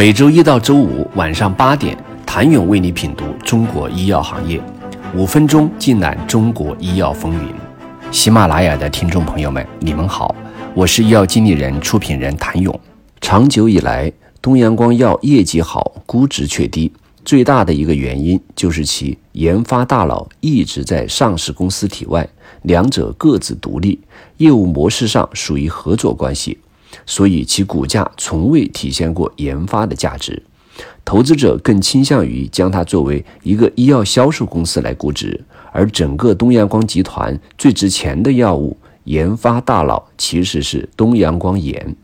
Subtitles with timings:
[0.00, 4.58] 每周一到周五晚上八点，谭勇为你品读中国医药行业，
[5.14, 7.54] 五分钟尽览中国医药风云。
[8.10, 10.34] 喜马拉雅的听众朋友们，你们好，
[10.74, 12.80] 我是医药经理人、出品人谭勇。
[13.20, 14.10] 长久以来，
[14.40, 16.90] 东阳光药业绩好，估值却低，
[17.22, 22.26] 最大的一个原因就是其研发大佬一直在上市公司体外，
[22.62, 24.00] 两者各自独立，
[24.38, 26.56] 业务模式上属于合作关系。
[27.06, 30.42] 所以其股价从未体现过研发的价值，
[31.04, 35.40] 投资者更倾向于将它作为一个医药销售公司来估值，
[35.72, 41.94] 而整个东阳光集团最值钱的药物研发大佬其实是东阳光盐。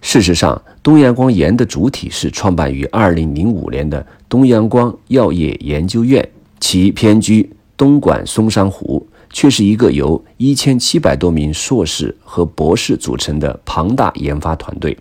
[0.00, 6.26] 事实上，东阳光盐的主体是创办于2005年的东阳光药业研究院，
[6.60, 9.07] 其偏居东莞松山湖。
[9.30, 14.96] 却是一个由一千七百多名硕士和博士组成的庞大研发团队，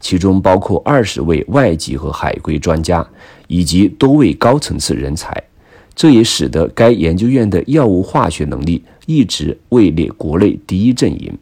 [0.00, 3.06] 其中包括二十位外籍和海归专家
[3.48, 5.42] 以及多位高层次人才。
[5.94, 11.32] 这也使得该研究院的药物化学能力一直位列国内第一阵营。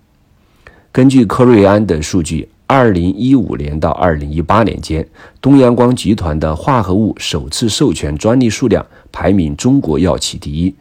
[0.90, 5.08] 根据科瑞安的数据，二零一五年到二零一八年间，
[5.40, 10.74] 东阳光集团的化合物首次授权专利数量排名中国药企第一。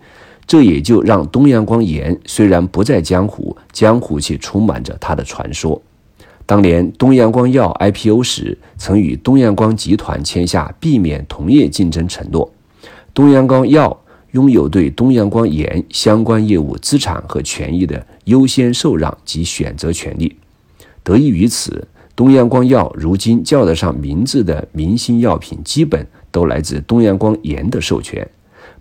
[0.46, 5.82] 这也就让东阳光盐虽然不在江湖，江湖却充满着它的传说。
[6.46, 12.52] 当年东阳光药 IPO 时，曾与东阳光集团签下避免同业竞争承诺。
[13.14, 13.98] 东阳光药
[14.32, 20.36] 拥有对东阳光盐相关业务资产和权益的优先受让及选择权利。
[21.04, 28.28] 得益于此，东阳光药如今叫得上名字的明星药品，基本都来自东阳光盐的授权，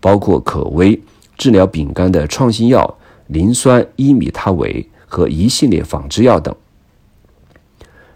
[0.01, 1.01] 包括可威。
[1.41, 6.55] 治疗丙肝的创新药磷酸伊米他韦和一系列仿制药等，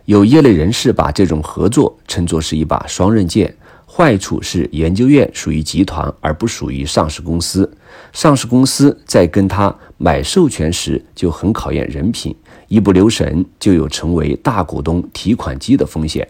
[0.05, 3.57] 有业内人士把这种合作称作是一把双刃剑。
[3.87, 7.75] 坏处是研究院属于集团而不属于上市公司，
[8.13, 12.37] 上市公司在跟他买授权时就很考验人品，
[12.69, 16.29] 一不留神就有成为大股东提款机的风险。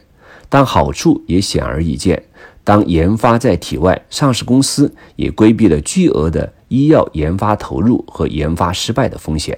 [0.49, 2.22] 但好处也显而易见，
[2.62, 6.53] 当研发在体外，上市公司也规避了巨额的。
[6.75, 9.57] 医药研发投入和研发失败的风险，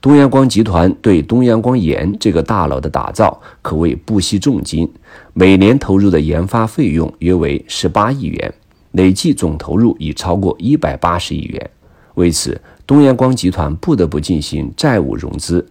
[0.00, 4.90] 东阳光集团对东阳光盐这个大佬的打造可谓不惜重金，
[5.32, 8.52] 每年投入的研发费用约为十八亿元，
[8.90, 11.70] 累计总投入已超过一百八十亿元。
[12.14, 15.64] 为此，东阳光集团不得不进行债务融资，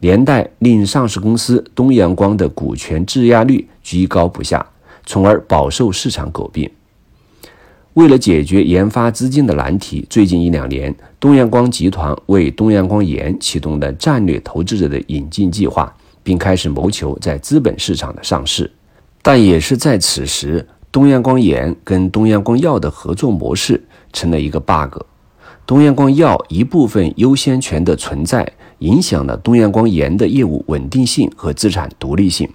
[0.00, 4.66] 连带令上市公司东阳光的股权质押率居高不下，
[5.06, 6.70] 从而饱受市场诟病。
[7.94, 15.92] 为了解决研发资金的难题，最近一两年，东阳光集团为东阳光盐启动了战略投资者的引进计划，
[16.22, 18.70] 并开始谋求在资本市场的上市。
[19.22, 25.02] 但也是在此时，东阳光盐跟东阳光药的合作模式成了一个 bug。
[25.66, 32.48] 东阳光药一部分优先权的存在，影响了东阳光盐的业务稳定性和资产独立性，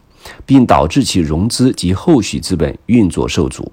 [0.46, 3.70] 并导致其融资及后续资本运作受阻。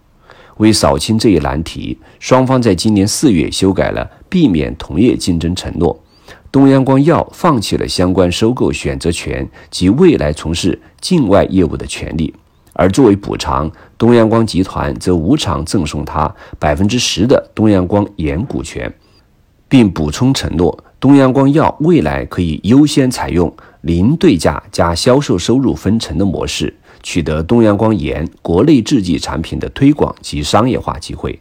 [0.58, 5.98] 为扫清这一难题，双方在今年四月修改了避免同业竞争承诺。
[6.50, 12.34] 东阳光药放弃了相关收购选择权及未来从事境外业务的权利，
[12.74, 18.92] 而作为补偿，东阳光集团则无偿赠送他百分之十的东阳光盐股权，
[19.66, 26.74] 并补充承诺，东阳光药未来可以优先采用零对价加销售收入分成的模式。
[27.02, 31.38] 取得东阳光盐国内制剂产品的推广及商业化机会，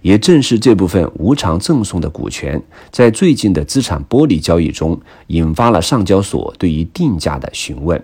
[0.00, 8.02] 也正是这部分无偿赠送的股权，在最近的资产剥离交易中，引发了上交所对于定价的询问。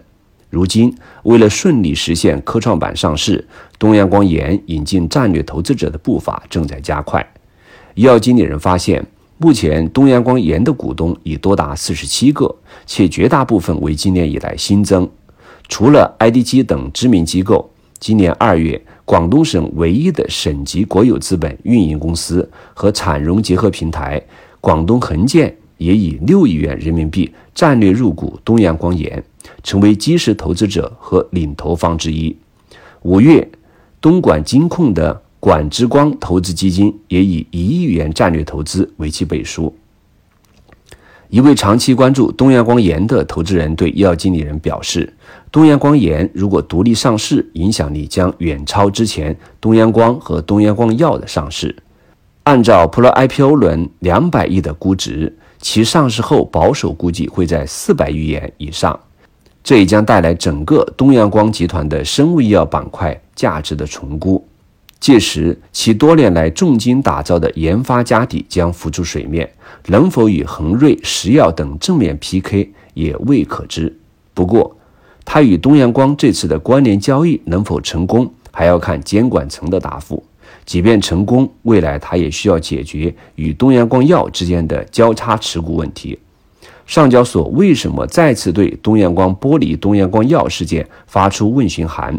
[0.51, 3.47] 如今，为了顺利实现科创板上市，
[3.79, 7.27] 东阳光盐引进战略投资者的步伐正在加快。
[7.95, 9.05] 医药经理人发现，
[9.37, 15.07] 目前东阳光盐的股东已多达四十七个，且绝大部分为今年以来新增。
[15.69, 17.71] 除了 IDG 等知名机构，
[18.01, 24.21] 今年二月，广东省唯一的省级国有资本运营公司和产融结合平台
[24.61, 29.23] 广东恒建也以六亿元人民币战略入股东阳光盐，
[29.63, 32.35] 成为基石投资者和领投方之一。
[33.03, 33.47] 五月，
[34.01, 39.73] 东莞金控的管之光投资基金也以一亿元战略投资为其背书。
[41.31, 45.13] 一位长期关注东阳光盐的投资人对医药经理人表示
[45.53, 51.77] ：“东阳光盐如果独立上市，影响力将远超之前东阳光和东阳光药的上市。
[52.45, 58.99] 按照 Pro IPO 轮两百亿的估值，其上市后保守估计会在四百亿元以上。
[59.63, 64.43] 这也将带来整个东阳光集团的生物医药板块价值的重估。
[65.01, 69.49] 届时，其多年来重金打造的研发家底将浮出水面，
[69.87, 73.97] 能否与恒瑞、石药等正面 PK 也未可知。
[74.35, 74.77] 不过，
[75.25, 80.23] 它与东阳光这次的关联交易能否成功，还要看监管层的答复。
[80.65, 86.19] 即便成功，未来它也需要解决与东阳光药之间的交叉持股问题。
[86.87, 92.19] 上交所为什么再次对东阳光剥离东阳光药事件发出问询函？